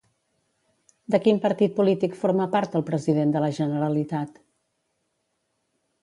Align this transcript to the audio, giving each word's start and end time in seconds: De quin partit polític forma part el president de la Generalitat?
De 1.15 1.17
quin 1.25 1.41
partit 1.41 1.75
polític 1.79 2.15
forma 2.21 2.47
part 2.55 2.77
el 2.79 2.85
president 2.87 3.33
de 3.35 3.43
la 3.43 3.51
Generalitat? 3.57 4.41